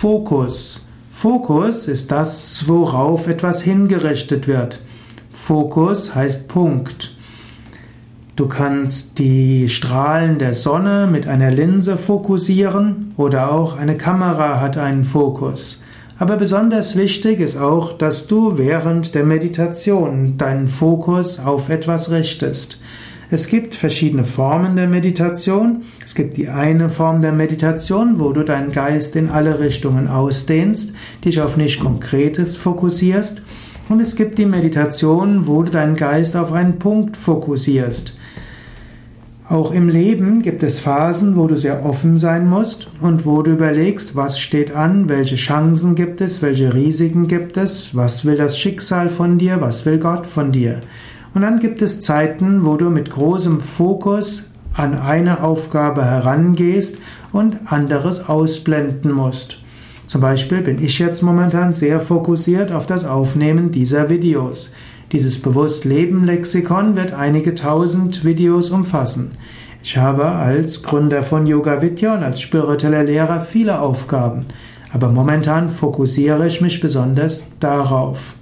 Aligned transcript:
Fokus. 0.00 0.86
Fokus 1.10 1.88
ist 1.88 2.12
das, 2.12 2.68
worauf 2.68 3.26
etwas 3.26 3.62
hingerichtet 3.62 4.46
wird. 4.46 4.80
Fokus 5.32 6.14
heißt 6.14 6.46
Punkt. 6.46 7.16
Du 8.36 8.46
kannst 8.46 9.18
die 9.18 9.68
Strahlen 9.68 10.38
der 10.38 10.54
Sonne 10.54 11.08
mit 11.10 11.26
einer 11.26 11.50
Linse 11.50 11.96
fokussieren 11.96 13.12
oder 13.16 13.50
auch 13.50 13.76
eine 13.76 13.96
Kamera 13.96 14.60
hat 14.60 14.78
einen 14.78 15.02
Fokus. 15.02 15.82
Aber 16.16 16.36
besonders 16.36 16.94
wichtig 16.94 17.40
ist 17.40 17.56
auch, 17.56 17.92
dass 17.98 18.28
du 18.28 18.56
während 18.56 19.16
der 19.16 19.24
Meditation 19.24 20.36
deinen 20.38 20.68
Fokus 20.68 21.40
auf 21.40 21.70
etwas 21.70 22.12
richtest. 22.12 22.78
Es 23.30 23.48
gibt 23.48 23.74
verschiedene 23.74 24.24
Formen 24.24 24.76
der 24.76 24.88
Meditation. 24.88 25.82
Es 26.02 26.14
gibt 26.14 26.38
die 26.38 26.48
eine 26.48 26.88
Form 26.88 27.20
der 27.20 27.32
Meditation, 27.32 28.18
wo 28.18 28.32
du 28.32 28.42
deinen 28.42 28.72
Geist 28.72 29.16
in 29.16 29.28
alle 29.28 29.60
Richtungen 29.60 30.08
ausdehnst, 30.08 30.94
dich 31.26 31.42
auf 31.42 31.58
nicht 31.58 31.78
Konkretes 31.78 32.56
fokussierst. 32.56 33.42
Und 33.90 34.00
es 34.00 34.16
gibt 34.16 34.38
die 34.38 34.46
Meditation, 34.46 35.46
wo 35.46 35.62
du 35.62 35.70
deinen 35.70 35.96
Geist 35.96 36.36
auf 36.36 36.52
einen 36.52 36.78
Punkt 36.78 37.18
fokussierst. 37.18 38.14
Auch 39.46 39.72
im 39.72 39.90
Leben 39.90 40.40
gibt 40.40 40.62
es 40.62 40.80
Phasen, 40.80 41.36
wo 41.36 41.46
du 41.46 41.56
sehr 41.56 41.84
offen 41.84 42.18
sein 42.18 42.48
musst 42.48 42.90
und 43.00 43.26
wo 43.26 43.42
du 43.42 43.52
überlegst, 43.52 44.16
was 44.16 44.40
steht 44.40 44.74
an, 44.74 45.08
welche 45.10 45.36
Chancen 45.36 45.94
gibt 45.94 46.22
es, 46.22 46.40
welche 46.40 46.72
Risiken 46.72 47.28
gibt 47.28 47.58
es, 47.58 47.94
was 47.94 48.24
will 48.24 48.36
das 48.36 48.58
Schicksal 48.58 49.10
von 49.10 49.38
dir, 49.38 49.60
was 49.60 49.84
will 49.84 49.98
Gott 49.98 50.26
von 50.26 50.52
dir. 50.52 50.80
Und 51.34 51.42
dann 51.42 51.60
gibt 51.60 51.82
es 51.82 52.00
Zeiten, 52.00 52.64
wo 52.64 52.76
du 52.76 52.90
mit 52.90 53.10
großem 53.10 53.60
Fokus 53.60 54.50
an 54.72 54.98
eine 54.98 55.42
Aufgabe 55.42 56.04
herangehst 56.04 56.98
und 57.32 57.58
anderes 57.66 58.28
ausblenden 58.28 59.12
musst. 59.12 59.58
Zum 60.06 60.20
Beispiel 60.22 60.62
bin 60.62 60.82
ich 60.82 60.98
jetzt 60.98 61.22
momentan 61.22 61.72
sehr 61.72 62.00
fokussiert 62.00 62.72
auf 62.72 62.86
das 62.86 63.04
Aufnehmen 63.04 63.70
dieser 63.72 64.08
Videos. 64.08 64.72
Dieses 65.12 65.40
Bewusst-Leben-Lexikon 65.42 66.96
wird 66.96 67.12
einige 67.12 67.54
tausend 67.54 68.24
Videos 68.24 68.70
umfassen. 68.70 69.32
Ich 69.82 69.96
habe 69.96 70.24
als 70.26 70.82
Gründer 70.82 71.22
von 71.22 71.46
Yoga 71.46 71.82
Vidya 71.82 72.14
und 72.14 72.22
als 72.22 72.40
spiritueller 72.40 73.04
Lehrer 73.04 73.42
viele 73.42 73.80
Aufgaben, 73.80 74.46
aber 74.92 75.08
momentan 75.08 75.70
fokussiere 75.70 76.46
ich 76.46 76.60
mich 76.60 76.80
besonders 76.80 77.44
darauf. 77.60 78.37